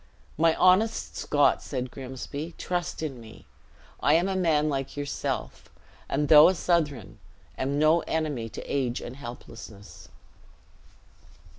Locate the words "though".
6.27-6.49